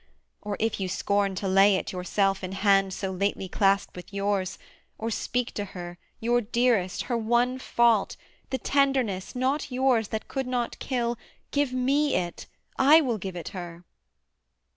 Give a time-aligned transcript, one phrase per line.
[0.41, 4.57] or if you scorn to lay it, Yourself, in hands so lately claspt with yours,
[4.97, 8.17] Or speak to her, your dearest, her one fault,
[8.49, 11.19] The tenderness, not yours, that could not kill,
[11.51, 12.47] Give me it:
[12.79, 13.83] I will give it her.